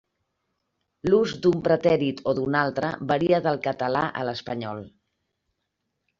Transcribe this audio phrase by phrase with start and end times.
[1.09, 4.83] L'ús d'un pretèrit o d'un altre varia del català a l'espanyol.